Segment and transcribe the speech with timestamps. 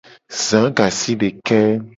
[0.45, 1.59] Za gasideke.